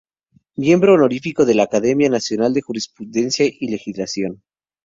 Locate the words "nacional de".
2.09-2.63